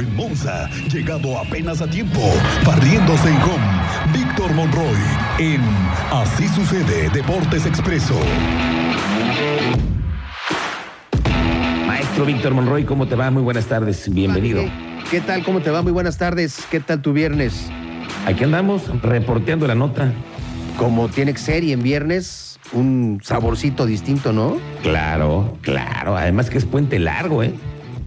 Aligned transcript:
En 0.00 0.16
Monza, 0.16 0.66
llegado 0.90 1.38
apenas 1.38 1.82
a 1.82 1.86
tiempo, 1.86 2.20
barriéndose 2.64 3.28
en 3.28 3.36
home, 3.36 4.14
Víctor 4.14 4.54
Monroy 4.54 4.96
en 5.38 5.60
Así 6.10 6.48
sucede 6.48 7.10
Deportes 7.10 7.66
Expreso. 7.66 8.18
Maestro 11.86 12.24
Víctor 12.24 12.54
Monroy, 12.54 12.84
¿cómo 12.84 13.08
te 13.08 13.14
va? 13.14 13.30
Muy 13.30 13.42
buenas 13.42 13.66
tardes, 13.66 14.08
bienvenido. 14.10 14.62
¿Qué 15.10 15.20
tal? 15.20 15.44
¿Cómo 15.44 15.60
te 15.60 15.70
va? 15.70 15.82
Muy 15.82 15.92
buenas 15.92 16.16
tardes. 16.16 16.64
¿Qué 16.70 16.80
tal 16.80 17.02
tu 17.02 17.12
viernes? 17.12 17.70
Aquí 18.24 18.44
andamos 18.44 18.84
reporteando 19.02 19.66
la 19.66 19.74
nota. 19.74 20.14
Como 20.78 21.08
tiene 21.08 21.34
que 21.34 21.40
ser 21.40 21.62
y 21.62 21.72
en 21.72 21.82
viernes, 21.82 22.58
un 22.72 23.20
saborcito 23.22 23.84
distinto, 23.84 24.32
¿no? 24.32 24.56
Claro, 24.82 25.58
claro. 25.60 26.16
Además 26.16 26.48
que 26.48 26.56
es 26.56 26.64
puente 26.64 26.98
largo, 26.98 27.42
¿eh? 27.42 27.52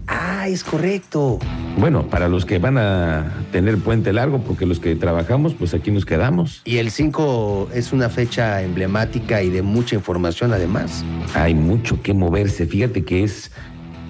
Ah, 0.08 0.48
es 0.48 0.64
correcto. 0.64 1.38
Bueno, 1.78 2.08
para 2.08 2.28
los 2.28 2.46
que 2.46 2.60
van 2.60 2.78
a 2.78 3.46
tener 3.52 3.78
puente 3.78 4.14
largo, 4.14 4.40
porque 4.40 4.66
los 4.66 4.80
que 4.80 4.96
trabajamos, 4.96 5.54
pues 5.54 5.74
aquí 5.74 5.92
nos 5.92 6.06
quedamos. 6.06 6.62
Y 6.66 6.78
el 6.78 6.92
5 6.92 7.70
es 7.74 7.92
una 7.92 8.10
fecha 8.10 8.62
emblemática 8.62 9.42
y 9.42 9.50
de 9.50 9.64
mucha 9.64 9.96
información 9.96 10.54
además. 10.54 11.04
Hay 11.34 11.56
mucho 11.56 12.02
que 12.02 12.14
moverse. 12.14 12.68
Fíjate 12.68 13.04
que 13.04 13.24
es 13.24 13.52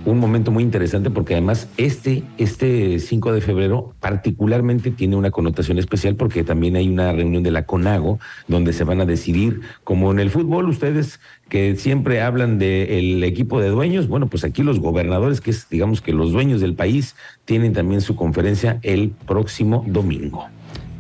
un 0.06 0.20
momento 0.20 0.52
muy 0.52 0.64
interesante 0.64 1.10
porque 1.10 1.34
además 1.34 1.68
este, 1.78 2.24
este 2.38 3.00
5 3.00 3.34
de 3.34 3.42
febrero 3.42 3.94
particularmente 4.00 4.92
tiene 4.92 5.16
una 5.16 5.32
connotación 5.32 5.80
especial 5.80 6.16
porque 6.16 6.44
también 6.44 6.76
hay 6.76 6.90
una 6.90 7.12
reunión 7.12 7.44
de 7.44 7.52
la 7.52 7.66
CONAGO 7.66 8.20
donde 8.48 8.74
se 8.74 8.84
van 8.84 9.02
a 9.02 9.06
decidir, 9.06 9.62
como 9.84 10.12
en 10.12 10.20
el 10.20 10.30
fútbol, 10.30 10.70
ustedes 10.70 11.20
que 11.50 11.76
siempre 11.76 12.22
hablan 12.22 12.60
del 12.60 13.24
equipo 13.24 13.62
de 13.62 13.70
dueños, 13.70 14.08
bueno, 14.08 14.28
pues 14.28 14.44
aquí 14.44 14.64
los 14.64 14.80
gobernadores, 14.80 15.40
que 15.40 15.52
es 15.52 15.70
digamos 15.70 16.02
que 16.02 16.12
los 16.12 16.32
dueños 16.32 16.62
del 16.62 16.74
país, 16.74 17.16
tienen 17.46 17.74
también 17.74 18.02
su 18.02 18.16
conferencia 18.16 18.80
el 18.82 19.12
próximo 19.26 19.86
domingo. 19.88 20.48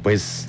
Pues, 0.01 0.47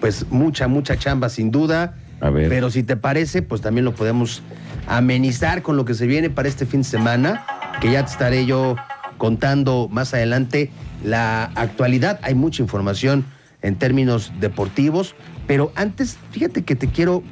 pues 0.00 0.26
mucha, 0.30 0.68
mucha 0.68 0.98
chamba 0.98 1.28
sin 1.28 1.50
duda. 1.50 1.96
A 2.20 2.30
ver. 2.30 2.48
Pero 2.48 2.70
si 2.70 2.82
te 2.82 2.96
parece, 2.96 3.42
pues 3.42 3.60
también 3.60 3.84
lo 3.84 3.94
podemos 3.94 4.42
amenizar 4.86 5.62
con 5.62 5.76
lo 5.76 5.84
que 5.84 5.94
se 5.94 6.06
viene 6.06 6.30
para 6.30 6.48
este 6.48 6.64
fin 6.64 6.80
de 6.80 6.88
semana 6.88 7.44
que 7.80 7.90
ya 7.90 8.04
te 8.04 8.10
estaré 8.10 8.46
yo 8.46 8.76
contando 9.18 9.88
más 9.90 10.14
adelante 10.14 10.70
la 11.04 11.44
actualidad. 11.54 12.18
Hay 12.22 12.34
mucha 12.34 12.62
información 12.62 13.24
en 13.62 13.76
términos 13.76 14.32
deportivos, 14.40 15.14
pero 15.46 15.72
antes, 15.74 16.18
fíjate 16.30 16.62
que 16.62 16.76
te 16.76 16.88
quiero, 16.88 17.22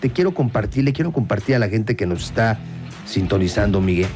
te 0.00 0.10
quiero 0.10 0.32
compartir, 0.32 0.84
le 0.84 0.92
quiero 0.92 1.12
compartir 1.12 1.56
a 1.56 1.58
la 1.58 1.68
gente 1.68 1.96
que 1.96 2.06
nos 2.06 2.24
está 2.24 2.58
sintonizando, 3.06 3.80
Miguel, 3.80 4.08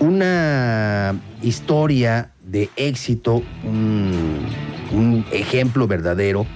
una 0.00 1.14
historia 1.42 2.30
de 2.44 2.70
éxito, 2.76 3.42
un, 3.64 4.46
un 4.92 5.24
ejemplo 5.32 5.86
verdadero. 5.86 6.46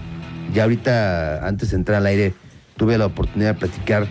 Ya 0.53 0.63
ahorita, 0.63 1.47
antes 1.47 1.71
de 1.71 1.77
entrar 1.77 1.99
al 1.99 2.07
aire, 2.07 2.35
tuve 2.77 2.97
la 2.97 3.07
oportunidad 3.07 3.55
de 3.55 3.61
platicar 3.61 4.07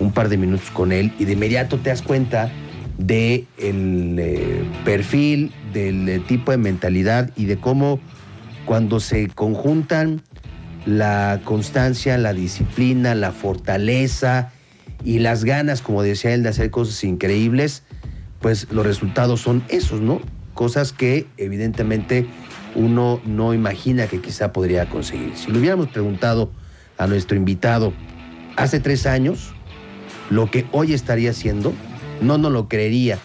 un 0.00 0.12
par 0.12 0.28
de 0.28 0.36
minutos 0.36 0.70
con 0.70 0.92
él 0.92 1.12
y 1.18 1.24
de 1.24 1.32
inmediato 1.32 1.78
te 1.78 1.90
das 1.90 2.02
cuenta 2.02 2.50
del 2.98 3.06
de 4.16 4.22
eh, 4.24 4.64
perfil, 4.84 5.52
del 5.72 6.08
eh, 6.08 6.18
tipo 6.18 6.50
de 6.50 6.58
mentalidad 6.58 7.30
y 7.36 7.46
de 7.46 7.56
cómo 7.56 8.00
cuando 8.66 9.00
se 9.00 9.28
conjuntan 9.28 10.20
la 10.84 11.40
constancia, 11.44 12.18
la 12.18 12.32
disciplina, 12.32 13.14
la 13.14 13.32
fortaleza 13.32 14.50
y 15.04 15.20
las 15.20 15.44
ganas, 15.44 15.80
como 15.80 16.02
decía 16.02 16.34
él, 16.34 16.42
de 16.42 16.48
hacer 16.48 16.70
cosas 16.70 17.02
increíbles, 17.04 17.84
pues 18.40 18.66
los 18.70 18.84
resultados 18.84 19.40
son 19.40 19.62
esos, 19.68 20.00
¿no? 20.00 20.20
Cosas 20.54 20.92
que 20.92 21.26
evidentemente 21.36 22.26
uno 22.74 23.20
no 23.24 23.54
imagina 23.54 24.06
que 24.06 24.20
quizá 24.20 24.52
podría 24.52 24.88
conseguir. 24.88 25.36
Si 25.36 25.52
le 25.52 25.58
hubiéramos 25.58 25.88
preguntado 25.88 26.50
a 26.96 27.06
nuestro 27.06 27.36
invitado 27.36 27.92
hace 28.56 28.80
tres 28.80 29.06
años 29.06 29.54
lo 30.30 30.50
que 30.50 30.66
hoy 30.72 30.92
estaría 30.92 31.30
haciendo, 31.30 31.72
no 32.20 32.38
nos 32.38 32.52
lo 32.52 32.68
creería. 32.68 33.18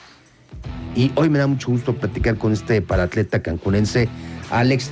Y 0.96 1.12
hoy 1.16 1.30
me 1.30 1.40
da 1.40 1.48
mucho 1.48 1.72
gusto 1.72 1.96
platicar 1.96 2.38
con 2.38 2.54
este 2.54 2.82
paratleta 2.82 3.42
cancunense, 3.42 4.08
Alex 4.52 4.92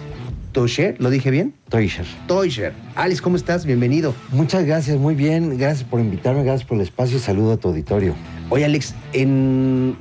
Toisher, 0.52 0.96
¿lo 1.00 1.10
dije 1.10 1.32
bien? 1.32 1.54
Toisher. 1.70 2.06
Toisher. 2.28 2.74
Alex, 2.96 3.22
¿cómo 3.22 3.38
estás? 3.38 3.66
Bienvenido. 3.66 4.14
Muchas 4.32 4.66
gracias, 4.66 4.98
muy 4.98 5.16
bien. 5.16 5.58
Gracias 5.58 5.88
por 5.88 6.02
invitarme, 6.02 6.44
gracias 6.44 6.68
por 6.68 6.78
el 6.78 6.84
espacio 6.84 7.18
y 7.18 7.20
saludo 7.22 7.54
a 7.54 7.58
tu 7.58 7.70
auditorio. 7.70 8.16
Oye, 8.50 8.66
Alex, 8.66 8.96
en 9.14 9.96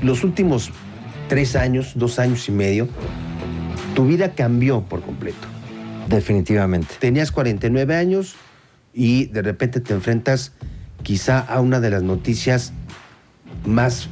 los 0.00 0.22
últimos 0.22 0.70
tres 1.28 1.56
años, 1.56 1.92
dos 1.96 2.18
años 2.18 2.48
y 2.48 2.52
medio, 2.52 2.88
tu 3.94 4.06
vida 4.06 4.34
cambió 4.34 4.82
por 4.82 5.02
completo. 5.02 5.48
Definitivamente. 6.08 6.94
Tenías 7.00 7.32
49 7.32 7.96
años 7.96 8.36
y 8.94 9.26
de 9.26 9.42
repente 9.42 9.80
te 9.80 9.92
enfrentas 9.92 10.52
quizá 11.02 11.40
a 11.40 11.60
una 11.60 11.80
de 11.80 11.90
las 11.90 12.02
noticias 12.02 12.72
más 13.64 14.08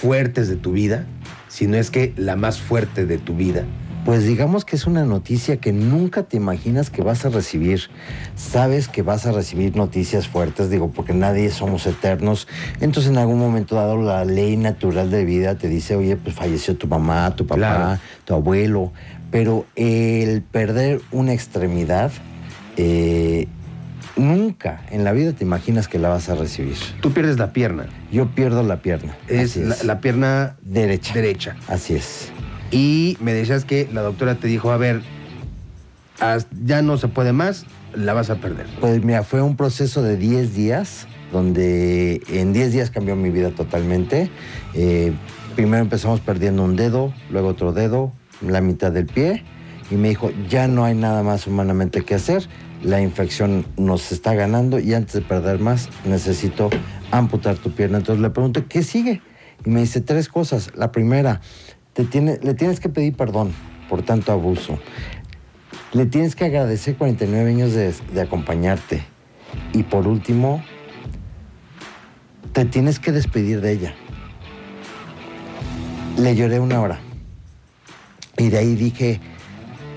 fuertes 0.00 0.48
de 0.48 0.56
tu 0.56 0.72
vida, 0.72 1.06
si 1.48 1.66
no 1.66 1.76
es 1.76 1.90
que 1.90 2.12
la 2.16 2.36
más 2.36 2.60
fuerte 2.60 3.06
de 3.06 3.18
tu 3.18 3.34
vida. 3.34 3.64
Pues 4.04 4.24
digamos 4.26 4.64
que 4.64 4.76
es 4.76 4.86
una 4.86 5.04
noticia 5.04 5.58
que 5.58 5.72
nunca 5.72 6.22
te 6.22 6.38
imaginas 6.38 6.88
que 6.88 7.02
vas 7.02 7.26
a 7.26 7.28
recibir. 7.28 7.82
Sabes 8.34 8.88
que 8.88 9.02
vas 9.02 9.26
a 9.26 9.32
recibir 9.32 9.76
noticias 9.76 10.26
fuertes, 10.26 10.70
digo, 10.70 10.90
porque 10.90 11.12
nadie 11.12 11.50
somos 11.50 11.86
eternos. 11.86 12.48
Entonces 12.80 13.12
en 13.12 13.18
algún 13.18 13.38
momento 13.38 13.74
dado 13.74 13.98
la 13.98 14.24
ley 14.24 14.56
natural 14.56 15.10
de 15.10 15.26
vida 15.26 15.56
te 15.56 15.68
dice, 15.68 15.96
oye, 15.96 16.16
pues 16.16 16.34
falleció 16.34 16.76
tu 16.76 16.86
mamá, 16.88 17.36
tu 17.36 17.46
papá, 17.46 18.00
tu 18.24 18.32
abuelo. 18.32 18.90
Pero 19.30 19.66
el 19.76 20.40
perder 20.42 21.02
una 21.12 21.34
extremidad 21.34 22.10
eh, 22.78 23.48
Nunca 24.20 24.82
en 24.90 25.02
la 25.02 25.12
vida 25.12 25.32
te 25.32 25.44
imaginas 25.44 25.88
que 25.88 25.98
la 25.98 26.10
vas 26.10 26.28
a 26.28 26.34
recibir. 26.34 26.76
Tú 27.00 27.12
pierdes 27.12 27.38
la 27.38 27.54
pierna. 27.54 27.86
Yo 28.12 28.28
pierdo 28.28 28.62
la 28.62 28.82
pierna. 28.82 29.16
Es, 29.28 29.56
La, 29.84 30.00
pierna 30.00 30.56
derecha. 30.60 31.14
Derecha. 31.14 31.56
Así 31.68 31.94
es. 31.94 32.30
Y 32.70 33.16
me 33.20 33.32
decías 33.32 33.64
que 33.64 33.88
la 33.92 34.02
doctora 34.02 34.34
te 34.34 34.46
dijo, 34.46 34.72
a 34.72 34.76
ver, 34.76 35.00
ya 36.64 36.82
no 36.82 36.98
se 36.98 37.08
puede 37.08 37.32
más, 37.32 37.64
la 37.94 38.12
vas 38.12 38.28
a 38.28 38.36
perder. 38.36 38.66
Pues 38.78 39.02
mira, 39.02 39.22
fue 39.22 39.40
un 39.40 39.56
proceso 39.56 40.02
de 40.02 40.18
10 40.18 40.54
días, 40.54 41.06
donde 41.32 42.20
en 42.28 42.52
10 42.52 42.72
días 42.72 42.90
cambió 42.90 43.16
mi 43.16 43.30
vida 43.30 43.50
totalmente. 43.50 44.30
Eh, 44.74 45.12
primero 45.56 45.82
empezamos 45.82 46.20
perdiendo 46.20 46.62
un 46.62 46.76
dedo, 46.76 47.14
luego 47.30 47.48
otro 47.48 47.72
dedo, 47.72 48.12
la 48.46 48.60
mitad 48.60 48.92
del 48.92 49.06
pie, 49.06 49.44
y 49.90 49.96
me 49.96 50.08
dijo, 50.08 50.30
ya 50.48 50.68
no 50.68 50.84
hay 50.84 50.94
nada 50.94 51.22
más 51.22 51.46
humanamente 51.46 52.02
que 52.02 52.14
hacer, 52.14 52.48
la 52.82 53.00
infección 53.00 53.66
nos 53.76 54.12
está 54.12 54.34
ganando 54.34 54.78
y 54.78 54.94
antes 54.94 55.14
de 55.14 55.20
perder 55.20 55.58
más 55.58 55.88
necesito 56.04 56.70
amputar 57.10 57.56
tu 57.56 57.72
pierna. 57.72 57.98
Entonces 57.98 58.22
le 58.22 58.30
pregunto, 58.30 58.66
¿qué 58.68 58.82
sigue? 58.82 59.20
Y 59.64 59.70
me 59.70 59.80
dice 59.80 60.00
tres 60.00 60.28
cosas. 60.28 60.70
La 60.76 60.92
primera, 60.92 61.40
te 61.92 62.04
tiene, 62.04 62.38
le 62.42 62.54
tienes 62.54 62.80
que 62.80 62.88
pedir 62.88 63.14
perdón 63.16 63.52
por 63.88 64.02
tanto 64.02 64.32
abuso. 64.32 64.78
Le 65.92 66.06
tienes 66.06 66.36
que 66.36 66.44
agradecer 66.44 66.96
49 66.96 67.50
años 67.50 67.72
de, 67.72 67.92
de 68.14 68.20
acompañarte. 68.20 69.04
Y 69.72 69.82
por 69.82 70.06
último, 70.06 70.62
te 72.52 72.64
tienes 72.64 73.00
que 73.00 73.10
despedir 73.10 73.60
de 73.60 73.72
ella. 73.72 73.94
Le 76.16 76.36
lloré 76.36 76.60
una 76.60 76.80
hora. 76.80 77.00
Y 78.38 78.48
de 78.48 78.58
ahí 78.58 78.74
dije, 78.76 79.20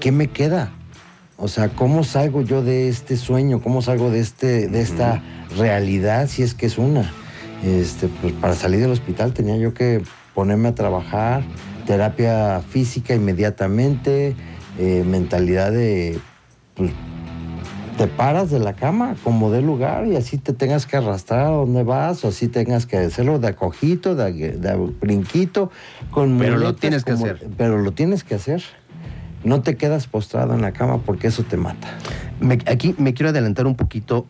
¿qué 0.03 0.11
me 0.11 0.27
queda? 0.27 0.73
O 1.37 1.47
sea, 1.47 1.69
¿cómo 1.69 2.03
salgo 2.03 2.41
yo 2.41 2.61
de 2.61 2.89
este 2.89 3.15
sueño? 3.15 3.61
¿Cómo 3.61 3.81
salgo 3.81 4.11
de, 4.11 4.19
este, 4.19 4.67
de 4.67 4.81
esta 4.81 5.23
realidad 5.57 6.27
si 6.27 6.43
es 6.43 6.53
que 6.53 6.65
es 6.65 6.77
una? 6.77 7.09
Este, 7.63 8.09
pues 8.09 8.33
para 8.33 8.53
salir 8.53 8.81
del 8.81 8.91
hospital 8.91 9.33
tenía 9.33 9.55
yo 9.55 9.73
que 9.73 10.03
ponerme 10.35 10.67
a 10.67 10.75
trabajar, 10.75 11.43
terapia 11.87 12.61
física 12.69 13.15
inmediatamente, 13.15 14.35
eh, 14.77 15.05
mentalidad 15.07 15.71
de, 15.71 16.19
pues, 16.75 16.91
te 17.97 18.07
paras 18.07 18.51
de 18.51 18.59
la 18.59 18.73
cama 18.73 19.15
como 19.23 19.51
de 19.51 19.61
lugar 19.61 20.05
y 20.07 20.17
así 20.17 20.37
te 20.37 20.51
tengas 20.51 20.85
que 20.85 20.97
arrastrar 20.97 21.45
a 21.45 21.49
donde 21.51 21.83
vas 21.83 22.25
o 22.25 22.27
así 22.27 22.49
tengas 22.49 22.85
que 22.85 22.97
hacerlo 22.97 23.39
de 23.39 23.47
acojito, 23.47 24.15
de, 24.15 24.91
brinquito, 24.99 25.71
con 26.11 26.37
Pero 26.39 26.57
lo 26.57 26.75
tienes 26.75 27.05
que 27.05 27.13
hacer. 27.13 27.47
Pero 27.55 27.77
lo 27.77 27.93
tienes 27.93 28.25
que 28.25 28.35
hacer 28.35 28.63
no 29.43 29.61
te 29.61 29.75
quedas 29.75 30.07
postrado 30.07 30.53
en 30.53 30.61
la 30.61 30.71
cama 30.71 30.99
porque 30.99 31.27
eso 31.27 31.43
te 31.43 31.57
mata. 31.57 31.97
aquí 32.65 32.95
me 32.97 33.13
quiero 33.13 33.29
adelantar 33.29 33.67
un 33.67 33.75
poquito 33.75 34.25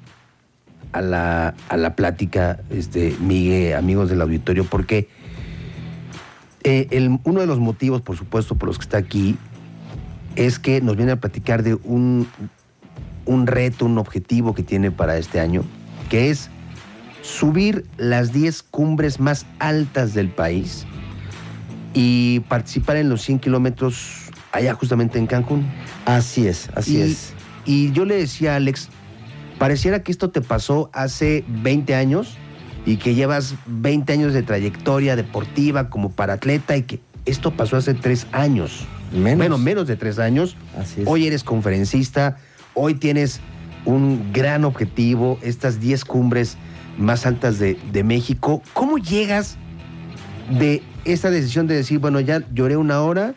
a 0.91 1.01
la, 1.01 1.55
a 1.69 1.77
la 1.77 1.95
plática, 1.95 2.59
este, 2.69 3.15
Miguel, 3.19 3.75
amigos 3.75 4.09
del 4.09 4.21
auditorio, 4.21 4.65
porque 4.65 5.09
eh, 6.63 7.17
uno 7.23 7.41
de 7.41 7.47
los 7.47 7.59
motivos, 7.59 8.01
por 8.01 8.15
supuesto, 8.15 8.55
por 8.55 8.67
los 8.67 8.77
que 8.77 8.83
está 8.83 8.97
aquí, 8.97 9.37
es 10.35 10.59
que 10.59 10.81
nos 10.81 10.95
viene 10.95 11.11
a 11.11 11.15
platicar 11.17 11.63
de 11.63 11.75
un, 11.75 12.27
un 13.25 13.47
reto, 13.47 13.85
un 13.85 13.97
objetivo 13.97 14.53
que 14.53 14.63
tiene 14.63 14.91
para 14.91 15.17
este 15.17 15.39
año, 15.39 15.63
que 16.09 16.29
es 16.29 16.49
subir 17.21 17.85
las 17.97 18.31
10 18.31 18.63
cumbres 18.63 19.19
más 19.19 19.45
altas 19.59 20.13
del 20.13 20.29
país 20.29 20.85
y 21.93 22.41
participar 22.41 22.97
en 22.97 23.09
los 23.09 23.21
100 23.21 23.39
kilómetros 23.39 24.22
allá 24.53 24.73
justamente 24.75 25.19
en 25.19 25.27
Cancún. 25.27 25.69
Así 26.05 26.47
es, 26.47 26.69
así 26.75 26.97
y, 26.97 27.01
es. 27.01 27.33
Y 27.65 27.91
yo 27.91 28.05
le 28.05 28.15
decía 28.15 28.53
a 28.53 28.55
Alex, 28.57 28.87
pareciera 29.59 30.03
que 30.03 30.11
esto 30.11 30.29
te 30.29 30.39
pasó 30.39 30.89
hace 30.93 31.43
20 31.47 31.95
años 31.95 32.37
y 32.85 32.97
que 32.97 33.15
llevas 33.15 33.55
20 33.65 34.13
años 34.13 34.33
de 34.33 34.43
trayectoria 34.43 35.15
deportiva 35.15 35.89
como 35.89 36.11
para 36.11 36.33
atleta 36.33 36.77
y 36.77 36.83
que 36.83 37.01
esto 37.25 37.55
pasó 37.55 37.77
hace 37.77 37.93
tres 37.93 38.27
años. 38.31 38.85
Menos. 39.11 39.37
Bueno, 39.37 39.57
menos 39.57 39.87
de 39.87 39.95
tres 39.95 40.19
años. 40.19 40.55
Así 40.79 41.01
es. 41.01 41.07
Hoy 41.07 41.27
eres 41.27 41.43
conferencista, 41.43 42.37
hoy 42.73 42.95
tienes 42.95 43.41
un 43.85 44.31
gran 44.33 44.65
objetivo, 44.65 45.39
estas 45.41 45.79
10 45.79 46.05
cumbres 46.05 46.57
más 46.97 47.25
altas 47.25 47.59
de, 47.59 47.77
de 47.91 48.03
México. 48.03 48.61
¿Cómo 48.73 48.97
llegas 48.97 49.57
de 50.59 50.83
esta 51.05 51.31
decisión 51.31 51.67
de 51.67 51.75
decir, 51.75 51.99
bueno, 51.99 52.19
ya 52.19 52.43
lloré 52.53 52.77
una 52.77 53.01
hora? 53.01 53.35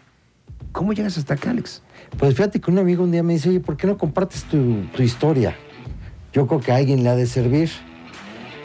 ¿Cómo 0.76 0.92
llegas 0.92 1.16
hasta 1.16 1.32
acá, 1.32 1.52
Alex? 1.52 1.80
Pues 2.18 2.34
fíjate 2.34 2.60
que 2.60 2.70
un 2.70 2.78
amigo 2.78 3.02
un 3.02 3.10
día 3.10 3.22
me 3.22 3.32
dice, 3.32 3.48
oye, 3.48 3.60
¿por 3.60 3.78
qué 3.78 3.86
no 3.86 3.96
compartes 3.96 4.44
tu, 4.44 4.82
tu 4.94 5.02
historia? 5.02 5.56
Yo 6.34 6.46
creo 6.46 6.60
que 6.60 6.70
a 6.70 6.76
alguien 6.76 7.02
le 7.02 7.08
ha 7.08 7.16
de 7.16 7.26
servir. 7.26 7.70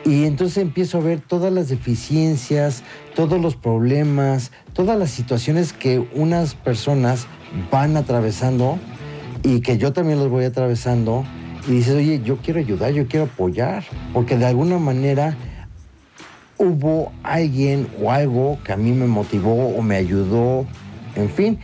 Y 0.04 0.26
entonces 0.26 0.58
empiezo 0.58 0.98
a 0.98 1.02
ver 1.02 1.22
todas 1.22 1.54
las 1.54 1.70
deficiencias, 1.70 2.84
todos 3.16 3.40
los 3.40 3.56
problemas, 3.56 4.52
todas 4.74 5.00
las 5.00 5.10
situaciones 5.10 5.72
que 5.72 6.06
unas 6.14 6.54
personas 6.54 7.28
van 7.72 7.96
atravesando 7.96 8.78
y 9.42 9.62
que 9.62 9.78
yo 9.78 9.94
también 9.94 10.20
los 10.20 10.30
voy 10.30 10.44
atravesando. 10.44 11.24
Y 11.66 11.72
dices, 11.72 11.96
oye, 11.96 12.22
yo 12.26 12.40
quiero 12.40 12.60
ayudar, 12.60 12.92
yo 12.92 13.08
quiero 13.08 13.28
apoyar, 13.28 13.86
porque 14.12 14.38
de 14.38 14.48
alguna 14.48 14.80
manera 14.80 15.38
hubo 16.58 17.14
alguien 17.24 17.88
o 18.04 18.12
algo 18.12 18.60
que 18.66 18.74
a 18.74 18.78
mí 18.78 18.92
me 18.92 19.08
motivó 19.08 19.70
o 19.70 19.82
me 19.82 19.96
ayudó, 19.96 20.68
en 21.16 21.30
fin. 21.30 21.60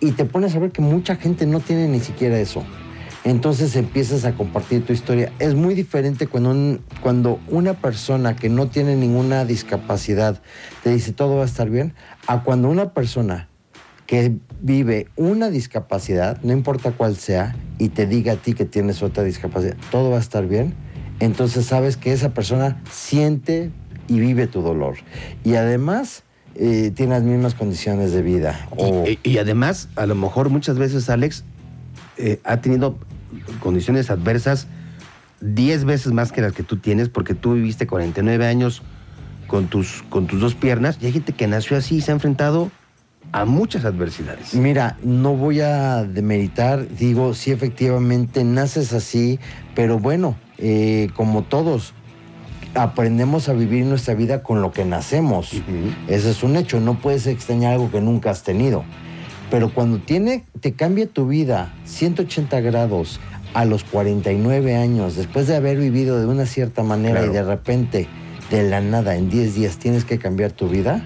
Y 0.00 0.12
te 0.12 0.24
pones 0.24 0.54
a 0.54 0.58
ver 0.58 0.72
que 0.72 0.82
mucha 0.82 1.16
gente 1.16 1.46
no 1.46 1.60
tiene 1.60 1.88
ni 1.88 2.00
siquiera 2.00 2.38
eso. 2.38 2.64
Entonces 3.24 3.76
empiezas 3.76 4.24
a 4.24 4.34
compartir 4.34 4.84
tu 4.84 4.92
historia. 4.92 5.32
Es 5.38 5.54
muy 5.54 5.74
diferente 5.74 6.26
cuando, 6.26 6.50
un- 6.50 6.80
cuando 7.02 7.38
una 7.48 7.74
persona 7.74 8.34
que 8.34 8.48
no 8.48 8.68
tiene 8.68 8.96
ninguna 8.96 9.44
discapacidad 9.44 10.40
te 10.82 10.90
dice 10.90 11.12
todo 11.12 11.36
va 11.36 11.42
a 11.42 11.46
estar 11.46 11.70
bien, 11.70 11.94
a 12.26 12.42
cuando 12.42 12.68
una 12.68 12.92
persona 12.94 13.48
que 14.06 14.32
vive 14.60 15.06
una 15.16 15.50
discapacidad, 15.50 16.40
no 16.42 16.52
importa 16.52 16.90
cuál 16.92 17.16
sea, 17.16 17.56
y 17.78 17.88
te 17.90 18.06
diga 18.06 18.32
a 18.34 18.36
ti 18.36 18.52
que 18.54 18.64
tienes 18.64 19.02
otra 19.02 19.22
discapacidad, 19.22 19.76
todo 19.90 20.10
va 20.10 20.16
a 20.16 20.20
estar 20.20 20.46
bien, 20.48 20.74
entonces 21.20 21.66
sabes 21.66 21.96
que 21.96 22.12
esa 22.12 22.34
persona 22.34 22.82
siente 22.90 23.70
y 24.08 24.18
vive 24.18 24.48
tu 24.48 24.60
dolor. 24.62 24.96
Y 25.44 25.54
además 25.54 26.24
eh, 26.54 26.92
tiene 26.94 27.14
las 27.14 27.22
mismas 27.22 27.54
condiciones 27.54 28.12
de 28.12 28.22
vida. 28.22 28.66
o- 28.70 29.04
Y, 29.06 29.18
y 29.22 29.38
además, 29.38 29.88
a 29.96 30.06
lo 30.06 30.14
mejor 30.14 30.50
muchas 30.50 30.78
veces 30.78 31.08
Alex 31.10 31.44
eh, 32.18 32.40
ha 32.44 32.58
tenido 32.60 32.98
condiciones 33.60 34.10
adversas 34.10 34.66
10 35.40 35.84
veces 35.84 36.12
más 36.12 36.30
que 36.30 36.40
las 36.40 36.52
que 36.52 36.62
tú 36.62 36.76
tienes, 36.76 37.08
porque 37.08 37.34
tú 37.34 37.54
viviste 37.54 37.86
49 37.86 38.46
años 38.46 38.82
con 39.46 39.66
tus, 39.68 40.02
con 40.08 40.26
tus 40.26 40.40
dos 40.40 40.54
piernas, 40.54 40.98
y 41.00 41.06
hay 41.06 41.12
gente 41.12 41.32
que 41.32 41.46
nació 41.46 41.76
así 41.76 41.96
y 41.96 42.00
se 42.00 42.10
ha 42.12 42.14
enfrentado 42.14 42.70
a 43.32 43.44
muchas 43.44 43.84
adversidades. 43.84 44.54
Mira, 44.54 44.98
no 45.02 45.34
voy 45.34 45.60
a 45.60 46.04
demeritar, 46.04 46.86
digo, 46.88 47.34
sí 47.34 47.50
efectivamente 47.50 48.44
naces 48.44 48.92
así, 48.92 49.40
pero 49.74 49.98
bueno, 49.98 50.36
eh, 50.58 51.08
como 51.14 51.42
todos, 51.42 51.92
aprendemos 52.74 53.48
a 53.48 53.52
vivir 53.52 53.84
nuestra 53.84 54.14
vida 54.14 54.42
con 54.42 54.62
lo 54.62 54.72
que 54.72 54.84
nacemos. 54.84 55.52
Ese 56.08 56.30
es 56.30 56.42
un 56.42 56.56
hecho, 56.56 56.80
no 56.80 56.98
puedes 56.98 57.26
extrañar 57.26 57.72
algo 57.74 57.90
que 57.90 58.00
nunca 58.00 58.30
has 58.30 58.42
tenido. 58.42 58.84
Pero 59.50 59.72
cuando 59.74 59.98
tiene, 59.98 60.44
te 60.60 60.72
cambia 60.72 61.06
tu 61.06 61.26
vida 61.28 61.74
180 61.84 62.60
grados 62.60 63.20
a 63.52 63.66
los 63.66 63.84
49 63.84 64.76
años, 64.76 65.14
después 65.16 65.46
de 65.46 65.56
haber 65.56 65.76
vivido 65.76 66.18
de 66.18 66.26
una 66.26 66.46
cierta 66.46 66.82
manera 66.82 67.18
Claro. 67.20 67.32
y 67.32 67.34
de 67.34 67.42
repente, 67.42 68.08
de 68.50 68.62
la 68.62 68.80
nada, 68.80 69.14
en 69.16 69.28
10 69.28 69.54
días 69.54 69.76
tienes 69.76 70.06
que 70.06 70.18
cambiar 70.18 70.52
tu 70.52 70.68
vida, 70.68 71.02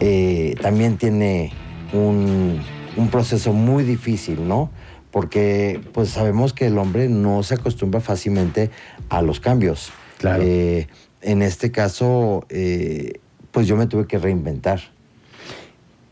eh, 0.00 0.56
también 0.60 0.96
tiene 0.96 1.52
un, 1.92 2.60
un 2.96 3.08
proceso 3.08 3.52
muy 3.52 3.84
difícil, 3.84 4.48
¿no? 4.48 4.70
Porque 5.12 5.80
pues 5.92 6.10
sabemos 6.10 6.52
que 6.52 6.66
el 6.66 6.78
hombre 6.78 7.08
no 7.08 7.42
se 7.42 7.54
acostumbra 7.54 8.00
fácilmente 8.00 8.70
a 9.08 9.22
los 9.22 9.38
cambios. 9.40 9.92
Claro. 10.20 10.42
Eh, 10.46 10.86
en 11.22 11.42
este 11.42 11.70
caso, 11.70 12.46
eh, 12.50 13.14
pues 13.50 13.66
yo 13.66 13.76
me 13.76 13.86
tuve 13.86 14.06
que 14.06 14.18
reinventar. 14.18 14.80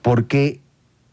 ¿Por 0.03 0.27
qué 0.27 0.61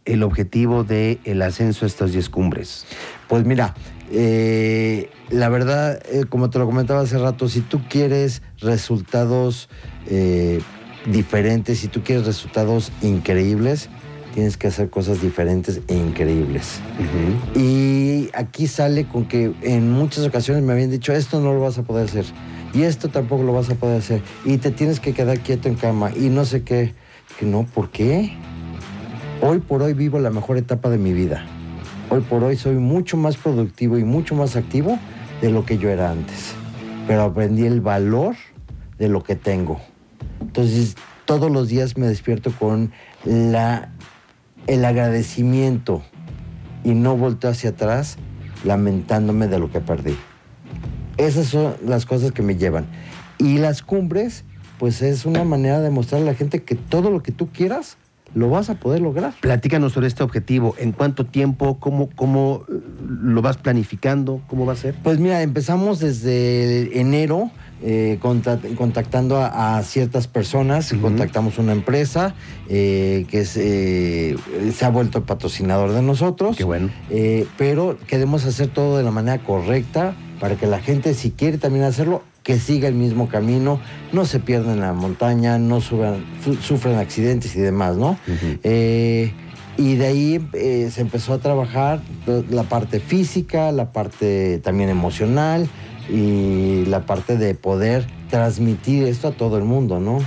el 0.06 0.24
objetivo 0.24 0.84
del 0.84 1.20
el 1.26 1.42
ascenso 1.42 1.86
a 1.86 1.88
estas 1.88 2.14
10 2.14 2.30
cumbres? 2.30 2.86
Pues 3.28 3.46
mira, 3.46 3.76
eh, 4.12 5.10
la 5.30 5.50
verdad, 5.50 6.02
eh, 6.12 6.26
como 6.30 6.50
te 6.50 6.60
lo 6.60 6.66
comentaba 6.66 7.02
hace 7.02 7.18
rato, 7.18 7.50
si 7.50 7.62
tú 7.62 7.82
quieres 7.90 8.42
resultados 8.60 9.70
eh, 10.08 10.62
diferentes, 11.06 11.80
si 11.80 11.88
tú 11.88 12.04
quieres 12.04 12.26
resultados 12.26 12.92
increíbles, 13.02 13.90
tienes 14.34 14.58
que 14.58 14.68
hacer 14.68 14.90
cosas 14.90 15.22
diferentes 15.22 15.82
e 15.88 15.96
increíbles. 15.96 16.80
Y 17.56 18.30
aquí 18.34 18.68
sale 18.68 19.06
con 19.06 19.26
que 19.26 19.54
en 19.62 19.92
muchas 19.92 20.26
ocasiones 20.26 20.64
me 20.64 20.74
habían 20.74 20.92
dicho, 20.92 21.14
esto 21.14 21.40
no 21.40 21.54
lo 21.54 21.62
vas 21.62 21.78
a 21.78 21.84
poder 21.84 22.06
hacer, 22.06 22.26
y 22.76 22.84
esto 22.84 23.08
tampoco 23.08 23.44
lo 23.44 23.54
vas 23.54 23.70
a 23.70 23.76
poder 23.76 24.00
hacer, 24.00 24.22
y 24.44 24.58
te 24.58 24.70
tienes 24.70 25.00
que 25.00 25.14
quedar 25.14 25.40
quieto 25.40 25.70
en 25.70 25.76
cama, 25.76 26.12
y 26.14 26.30
no 26.30 26.44
sé 26.44 26.64
qué. 26.64 26.94
No, 27.42 27.66
¿por 27.66 27.90
qué? 27.90 28.34
Hoy 29.42 29.60
por 29.60 29.82
hoy 29.82 29.94
vivo 29.94 30.20
la 30.20 30.30
mejor 30.30 30.58
etapa 30.58 30.90
de 30.90 30.98
mi 30.98 31.14
vida. 31.14 31.46
Hoy 32.10 32.22
por 32.22 32.44
hoy 32.44 32.58
soy 32.58 32.76
mucho 32.76 33.18
más 33.18 33.38
productivo 33.38 33.98
y 33.98 34.04
mucho 34.04 34.36
más 34.36 34.56
activo 34.56 35.00
de 35.42 35.52
lo 35.52 35.66
que 35.66 35.78
yo 35.78 35.90
era 35.90 36.12
antes. 36.12 36.54
Pero 37.08 37.24
aprendí 37.24 37.66
el 37.66 37.82
valor 37.82 38.36
de 38.98 39.08
lo 39.08 39.24
que 39.24 39.36
tengo. 39.36 39.80
Entonces, 40.42 40.96
todos 41.26 41.52
los 41.52 41.70
días 41.70 41.98
me 41.98 42.08
despierto 42.08 42.52
con 42.52 42.92
la, 43.24 43.90
el 44.68 44.86
agradecimiento 44.86 46.04
y 46.84 46.94
no 46.94 47.18
volteo 47.18 47.52
hacia 47.52 47.72
atrás 47.72 48.18
lamentándome 48.64 49.48
de 49.48 49.60
lo 49.60 49.72
que 49.72 49.80
perdí. 49.80 50.16
Esas 51.18 51.48
son 51.48 51.76
las 51.86 52.06
cosas 52.06 52.32
que 52.32 52.42
me 52.42 52.56
llevan. 52.56 52.86
Y 53.38 53.58
las 53.58 53.82
cumbres, 53.82 54.44
pues 54.80 55.02
es 55.02 55.26
una 55.26 55.44
manera 55.44 55.82
de 55.82 55.90
mostrarle 55.90 56.30
a 56.30 56.32
la 56.32 56.38
gente 56.38 56.64
que 56.64 56.76
todo 56.76 57.10
lo 57.12 57.22
que 57.24 57.32
tú 57.32 57.50
quieras, 57.50 57.98
lo 58.34 58.50
vas 58.50 58.70
a 58.70 58.76
poder 58.76 59.00
lograr. 59.02 59.34
Platícanos 59.40 59.94
sobre 59.94 60.08
este 60.08 60.22
objetivo. 60.24 60.76
¿En 60.78 60.92
cuánto 60.92 61.26
tiempo? 61.26 61.80
¿Cómo, 61.80 62.10
cómo 62.16 62.64
eh, 62.68 62.74
lo 63.24 63.42
vas 63.42 63.56
planificando? 63.56 64.42
¿Cómo 64.48 64.66
va 64.66 64.74
a 64.74 64.76
ser? 64.76 64.94
Pues 65.04 65.20
mira, 65.20 65.42
empezamos 65.42 66.00
desde 66.00 67.00
enero 67.00 67.50
eh, 67.82 68.18
conta- 68.22 68.60
contactando 68.78 69.38
a, 69.38 69.78
a 69.78 69.84
ciertas 69.84 70.28
personas, 70.28 70.92
Ujú. 70.92 71.02
contactamos 71.04 71.60
una 71.60 71.72
empresa 71.72 72.36
eh, 72.68 73.26
que 73.30 73.42
es, 73.42 73.56
eh, 73.56 74.36
se 74.74 74.84
ha 74.86 74.90
vuelto 74.90 75.24
patrocinador 75.24 75.94
de 75.94 76.02
nosotros. 76.02 76.58
Qué 76.58 76.66
bueno. 76.66 76.90
Eh, 77.10 77.48
pero 77.58 77.98
queremos 78.06 78.46
hacer 78.46 78.68
todo 78.68 78.98
de 78.98 79.04
la 79.04 79.12
manera 79.12 79.38
correcta 79.44 80.14
para 80.40 80.56
que 80.56 80.68
la 80.68 80.80
gente, 80.80 81.14
si 81.14 81.32
quiere 81.32 81.58
también 81.58 81.86
hacerlo, 81.86 82.24
que 82.44 82.60
siga 82.60 82.88
el 82.88 82.94
mismo 82.96 83.28
camino, 83.28 83.80
no 84.12 84.26
se 84.26 84.40
pierdan 84.40 84.76
en 84.76 84.82
la 84.82 84.94
montaña, 84.94 85.58
no 85.58 85.82
suban- 85.82 86.24
su- 86.44 86.56
sufran 86.56 86.96
accidentes 86.98 87.56
y 87.56 87.60
demás, 87.60 87.96
¿no? 87.96 88.18
Eh, 88.64 89.32
y 89.78 89.96
de 89.96 90.06
ahí 90.06 90.48
eh, 90.54 90.90
se 90.92 91.02
empezó 91.02 91.34
a 91.34 91.40
trabajar 91.40 92.02
la 92.50 92.64
parte 92.64 93.00
física, 93.00 93.72
la 93.72 93.92
parte 93.92 94.60
también 94.60 94.90
emocional 94.90 95.68
y 96.10 96.86
la 96.86 97.06
parte 97.06 97.38
de 97.38 97.56
poder 97.56 98.06
transmitir 98.30 99.04
esto 99.06 99.30
a 99.30 99.32
todo 99.32 99.58
el 99.58 99.64
mundo, 99.64 100.00
¿no? 100.00 100.20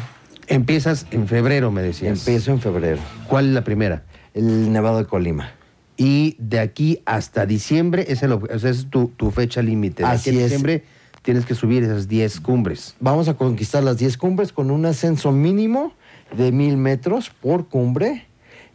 Empiezas 0.48 1.06
en 1.12 1.28
febrero, 1.28 1.70
me 1.70 1.82
decías. 1.82 2.18
Empiezo 2.26 2.50
en 2.52 2.60
febrero, 2.60 2.98
¿Cuál 3.28 3.48
es 3.48 3.52
la 3.54 3.62
primera? 3.64 4.02
el 4.34 4.72
Nevado 4.72 4.98
de 4.98 5.04
Colima. 5.04 5.50
Y 5.98 6.36
de 6.38 6.60
aquí 6.60 7.00
hasta 7.04 7.44
diciembre 7.44 8.06
es, 8.08 8.22
el, 8.22 8.30
ob- 8.32 8.48
o 8.54 8.58
sea, 8.58 8.70
es 8.70 8.86
tu, 8.88 9.08
tu 9.08 9.30
fecha 9.32 9.60
límite. 9.60 10.04
Así 10.04 10.30
aquí 10.30 10.38
es. 10.38 10.44
diciembre 10.44 10.84
tienes 11.22 11.44
que 11.44 11.54
subir 11.54 11.82
esas 11.82 12.06
10 12.08 12.40
cumbres. 12.40 12.94
Vamos 13.00 13.28
a 13.28 13.34
conquistar 13.34 13.82
las 13.82 13.98
10 13.98 14.16
cumbres 14.16 14.52
con 14.52 14.70
un 14.70 14.86
ascenso 14.86 15.32
mínimo 15.32 15.92
de 16.36 16.52
mil 16.52 16.76
metros 16.76 17.30
por 17.30 17.68
cumbre 17.68 18.26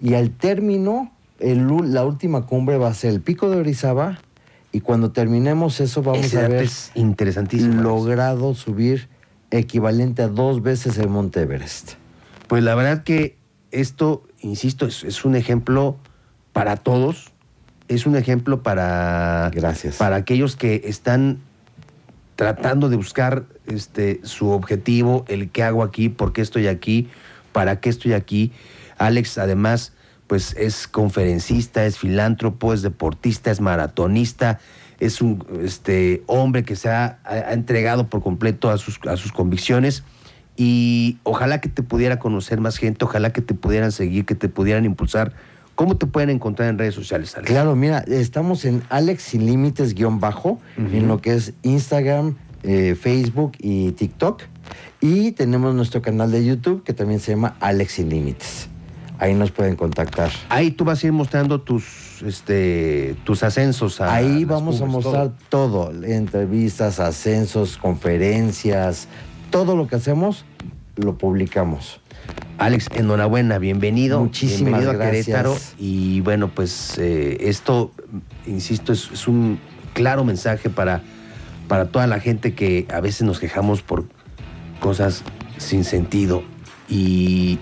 y 0.01 0.15
al 0.15 0.32
término, 0.32 1.12
el 1.39 1.65
la 1.94 2.03
última 2.06 2.46
cumbre 2.46 2.77
va 2.77 2.89
a 2.89 2.94
ser 2.94 3.12
el 3.13 3.22
Pico 3.22 3.50
de 3.50 3.58
Orizaba 3.58 4.20
y 4.74 4.82
cuando 4.82 5.12
terminemos 5.12 5.80
eso 5.80 6.03
vamos 6.03 6.25
Ese 6.25 6.39
a 6.39 6.48
ver 6.50 6.63
es 6.63 6.92
interesantísimo. 6.94 7.82
Logrado 7.82 8.53
subir 8.53 9.08
equivalente 9.50 10.24
a 10.24 10.27
dos 10.27 10.62
veces 10.62 10.98
el 10.98 11.08
Monte 11.10 11.42
Everest. 11.42 11.94
Pues 12.48 12.63
la 12.63 12.75
verdad 12.75 13.03
que 13.03 13.38
esto, 13.72 14.24
insisto, 14.42 14.86
es, 14.88 15.03
es 15.06 15.24
un 15.25 15.36
ejemplo 15.36 15.98
para 16.53 16.77
todos. 16.77 17.31
Es 17.88 18.05
un 18.05 18.15
ejemplo 18.15 18.63
para, 18.63 19.51
Gracias. 19.53 19.98
para 19.98 20.15
aquellos 20.15 20.55
que 20.55 20.83
están 20.86 21.39
tratando 22.36 22.89
de 22.89 22.95
buscar 22.95 23.43
este, 23.67 24.22
su 24.24 24.50
objetivo, 24.50 25.25
el 25.27 25.50
qué 25.50 25.63
hago 25.63 25.83
aquí, 25.83 26.10
por 26.10 26.33
qué 26.33 26.41
estoy 26.41 26.67
aquí, 26.67 27.10
para 27.51 27.79
qué 27.79 27.89
estoy 27.89 28.13
aquí. 28.13 28.51
Alex, 28.98 29.38
además, 29.38 29.93
pues 30.27 30.55
es 30.57 30.88
conferencista, 30.88 31.86
es 31.86 31.98
filántropo, 31.98 32.74
es 32.74 32.81
deportista, 32.81 33.51
es 33.51 33.60
maratonista, 33.60 34.60
es 35.00 35.22
un 35.22 35.45
este, 35.62 36.24
hombre 36.27 36.63
que 36.63 36.75
se 36.75 36.89
ha, 36.89 37.19
ha 37.25 37.53
entregado 37.53 38.07
por 38.07 38.24
completo 38.24 38.69
a 38.69 38.77
sus, 38.77 39.00
a 39.07 39.17
sus 39.17 39.31
convicciones 39.31 40.03
y 40.55 41.17
ojalá 41.24 41.62
que 41.62 41.69
te 41.69 41.83
pudiera 41.83 42.19
conocer 42.19 42.62
más 42.62 42.77
gente, 42.77 43.05
ojalá 43.05 43.33
que 43.33 43.41
te 43.41 43.53
pudieran 43.53 43.91
seguir, 43.91 44.25
que 44.25 44.36
te 44.36 44.50
pudieran 44.50 44.86
impulsar. 44.86 45.33
¿Cómo 45.75 45.98
te 45.98 46.06
pueden 46.06 46.30
encontrar 46.30 46.70
en 46.70 46.77
redes 46.77 46.94
sociales, 46.94 47.36
Alex? 47.36 47.50
Claro, 47.50 47.75
mira, 47.75 48.00
estamos 48.00 48.63
en 48.65 48.84
Alex 48.89 49.24
Sin 49.24 49.46
Límites 49.46 49.96
guion 49.96 50.20
bajo, 50.20 50.60
en 50.77 51.08
lo 51.08 51.20
que 51.20 51.34
es 51.34 51.53
Instagram, 51.63 52.36
eh, 52.62 52.96
Facebook 53.00 53.53
y 53.60 53.92
TikTok. 53.94 54.44
Y 55.01 55.32
tenemos 55.32 55.74
nuestro 55.74 56.01
canal 56.01 56.32
de 56.32 56.46
YouTube 56.46 56.84
que 56.84 56.94
también 56.94 57.20
se 57.20 57.32
llama 57.32 57.56
Alex 57.60 57.94
Sin 57.94 58.10
Límites. 58.10 58.70
Ahí 59.18 59.34
nos 59.34 59.51
pueden 59.51 59.75
contactar. 59.75 60.32
Ahí 60.50 60.72
tú 60.72 60.86
vas 60.86 61.03
a 61.03 61.08
ir 61.08 61.13
mostrando 61.13 61.62
tus, 61.62 62.22
este, 62.24 63.15
tus 63.24 63.42
ascensos. 63.42 64.00
A 64.01 64.13
Ahí 64.13 64.46
vamos 64.46 64.82
a 64.82 64.86
mostrar 64.86 65.32
todo. 65.50 65.89
todo. 65.89 66.03
entrevistas, 66.03 67.00
ascensos, 67.00 67.77
conferencias, 67.77 69.08
todo 69.50 69.75
lo 69.75 69.88
que 69.88 69.96
hacemos 69.96 70.46
lo 70.96 71.18
publicamos. 71.18 72.00
Alex, 72.57 72.88
enhorabuena, 72.95 73.57
bienvenido. 73.57 74.19
Muchísimas 74.19 74.62
bienvenido 74.62 74.91
a 74.91 74.93
gracias. 74.93 75.25
Querétaro. 75.25 75.57
Y 75.77 76.22
bueno, 76.22 76.50
pues 76.50 76.98
eh, 76.98 77.38
esto, 77.41 77.91
insisto, 78.45 78.93
es, 78.93 79.10
es 79.12 79.27
un 79.27 79.60
claro 79.93 80.24
mensaje 80.24 80.69
para, 80.69 81.01
para 81.67 81.86
toda 81.86 82.07
la 82.07 82.19
gente 82.19 82.53
que 82.53 82.88
a 82.93 83.00
veces 83.00 83.24
nos 83.24 83.39
quejamos 83.39 83.81
por 83.81 84.05
cosas 84.79 85.24
sin 85.57 85.83
sentido. 85.83 86.43
Y 86.88 87.60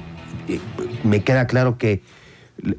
eh, 0.47 0.59
me 1.03 1.23
queda 1.23 1.47
claro 1.47 1.77
que 1.77 2.01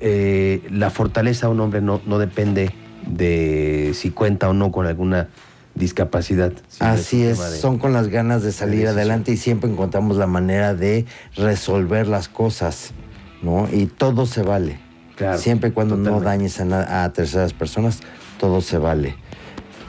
eh, 0.00 0.62
la 0.70 0.90
fortaleza 0.90 1.46
de 1.46 1.52
un 1.52 1.60
hombre 1.60 1.80
no, 1.80 2.00
no 2.06 2.18
depende 2.18 2.70
de 3.06 3.92
si 3.94 4.10
cuenta 4.10 4.48
o 4.48 4.52
no 4.52 4.70
con 4.70 4.86
alguna 4.86 5.28
discapacidad. 5.74 6.52
Así 6.78 7.22
es, 7.22 7.38
de- 7.38 7.58
son 7.58 7.78
con 7.78 7.92
las 7.92 8.08
ganas 8.08 8.42
de 8.42 8.52
salir 8.52 8.86
adelante 8.88 9.32
y 9.32 9.36
siempre 9.36 9.70
encontramos 9.70 10.16
la 10.16 10.26
manera 10.26 10.74
de 10.74 11.06
resolver 11.36 12.06
las 12.08 12.28
cosas, 12.28 12.92
¿no? 13.42 13.68
Y 13.72 13.86
todo 13.86 14.26
se 14.26 14.42
vale. 14.42 14.78
Claro, 15.16 15.38
siempre 15.38 15.70
y 15.70 15.72
cuando 15.72 15.96
no 15.96 16.20
dañes 16.20 16.60
a, 16.60 17.12
terceras 17.12 17.52
personas, 17.52 18.00
todo 18.38 18.60
se 18.60 18.78
vale. 18.78 19.14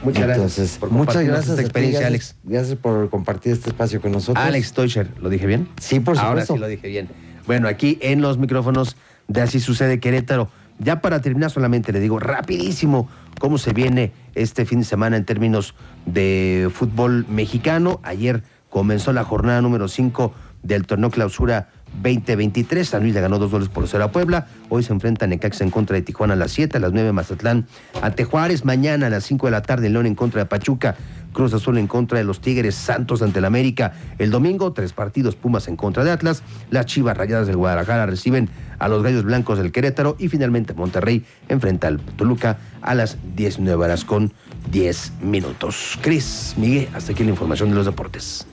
Muchas 0.02 0.26
gracias 0.26 0.76
por 0.78 0.90
muchas 0.90 1.22
gracias 1.24 1.48
esta 1.48 1.52
a 1.52 1.56
ti, 1.56 1.62
experiencia, 1.62 2.00
gracias- 2.00 2.30
Alex. 2.34 2.36
Gracias 2.44 2.78
por 2.78 3.08
compartir 3.08 3.52
este 3.52 3.70
espacio 3.70 4.00
con 4.02 4.12
nosotros. 4.12 4.44
Alex 4.44 4.72
Teucher, 4.74 5.08
¿lo 5.20 5.30
dije 5.30 5.46
bien? 5.46 5.68
Sí, 5.80 5.98
por 6.00 6.18
Ahora 6.18 6.42
supuesto. 6.42 6.54
sí 6.54 6.60
lo 6.60 6.66
dije 6.68 6.88
bien. 6.88 7.08
Bueno, 7.46 7.68
aquí 7.68 7.98
en 8.02 8.20
los 8.20 8.36
micrófonos 8.38 8.96
de 9.28 9.40
Así 9.40 9.60
Sucede 9.60 10.00
Querétaro. 10.00 10.50
Ya 10.78 11.00
para 11.00 11.20
terminar 11.20 11.50
solamente 11.50 11.92
le 11.92 12.00
digo 12.00 12.18
rapidísimo 12.18 13.08
cómo 13.38 13.58
se 13.58 13.72
viene 13.72 14.12
este 14.34 14.64
fin 14.64 14.80
de 14.80 14.84
semana 14.84 15.16
en 15.16 15.24
términos 15.24 15.74
de 16.06 16.68
fútbol 16.72 17.26
mexicano. 17.28 18.00
Ayer 18.02 18.42
comenzó 18.70 19.12
la 19.12 19.24
jornada 19.24 19.62
número 19.62 19.88
5 19.88 20.34
del 20.62 20.86
torneo 20.86 21.10
clausura 21.10 21.70
2023. 22.02 22.88
San 22.88 23.02
Luis 23.02 23.14
le 23.14 23.20
ganó 23.20 23.38
dos 23.38 23.50
goles 23.50 23.68
por 23.68 23.88
cero 23.88 24.04
a 24.04 24.12
Puebla. 24.12 24.46
Hoy 24.68 24.82
se 24.82 24.92
enfrentan 24.92 25.30
Necaxa 25.30 25.64
en 25.64 25.70
contra 25.70 25.94
de 25.94 26.02
Tijuana 26.02 26.34
a 26.34 26.36
las 26.36 26.52
7, 26.52 26.76
a 26.76 26.80
las 26.80 26.92
9 26.92 27.12
Mazatlán 27.12 27.66
ante 28.02 28.24
Juárez. 28.24 28.64
Mañana 28.64 29.06
a 29.06 29.10
las 29.10 29.24
5 29.24 29.46
de 29.46 29.50
la 29.50 29.62
tarde 29.62 29.90
León 29.90 30.06
en 30.06 30.14
contra 30.14 30.40
de 30.40 30.46
Pachuca. 30.46 30.96
Cruz 31.32 31.52
Azul 31.52 31.76
en 31.78 31.86
contra 31.86 32.18
de 32.18 32.24
los 32.24 32.40
Tigres, 32.40 32.74
Santos 32.74 33.20
ante 33.20 33.40
el 33.40 33.44
América. 33.44 33.92
El 34.18 34.30
domingo, 34.30 34.72
tres 34.72 34.92
partidos, 34.92 35.34
Pumas 35.34 35.68
en 35.68 35.76
contra 35.76 36.04
de 36.04 36.12
Atlas. 36.12 36.42
Las 36.70 36.86
Chivas 36.86 37.16
Rayadas 37.16 37.46
del 37.46 37.56
Guadalajara 37.56 38.06
reciben 38.06 38.48
a 38.78 38.88
los 38.88 39.02
Gallos 39.02 39.24
Blancos 39.24 39.58
del 39.58 39.72
Querétaro. 39.72 40.16
Y 40.18 40.28
finalmente 40.28 40.72
Monterrey 40.72 41.24
enfrenta 41.48 41.88
al 41.88 42.00
Toluca 42.00 42.58
a 42.80 42.94
las 42.94 43.18
19 43.34 43.84
horas 43.84 44.04
con 44.04 44.32
10 44.70 45.12
minutos. 45.22 45.98
Cris, 46.00 46.54
Miguel, 46.56 46.88
hasta 46.94 47.12
aquí 47.12 47.24
la 47.24 47.30
información 47.30 47.70
de 47.70 47.76
los 47.76 47.86
deportes. 47.86 48.46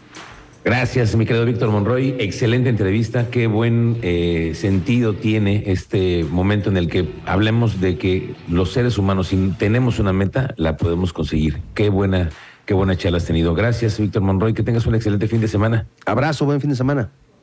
Gracias, 0.63 1.15
mi 1.15 1.25
querido 1.25 1.43
Víctor 1.45 1.71
Monroy. 1.71 2.15
Excelente 2.19 2.69
entrevista. 2.69 3.31
Qué 3.31 3.47
buen 3.47 3.97
eh, 4.03 4.51
sentido 4.53 5.15
tiene 5.15 5.63
este 5.65 6.23
momento 6.23 6.69
en 6.69 6.77
el 6.77 6.87
que 6.87 7.09
hablemos 7.25 7.81
de 7.81 7.97
que 7.97 8.35
los 8.47 8.71
seres 8.71 8.99
humanos, 8.99 9.29
si 9.29 9.53
tenemos 9.57 9.97
una 9.97 10.13
meta, 10.13 10.53
la 10.57 10.77
podemos 10.77 11.13
conseguir. 11.13 11.61
Qué 11.73 11.89
buena, 11.89 12.29
qué 12.65 12.75
buena 12.75 12.95
charla 12.95 13.17
has 13.17 13.25
tenido. 13.25 13.55
Gracias, 13.55 13.99
Víctor 13.99 14.21
Monroy. 14.21 14.53
Que 14.53 14.61
tengas 14.61 14.85
un 14.85 14.93
excelente 14.93 15.27
fin 15.27 15.41
de 15.41 15.47
semana. 15.47 15.87
Abrazo, 16.05 16.45
buen 16.45 16.61
fin 16.61 16.69
de 16.69 16.75
semana. 16.75 17.09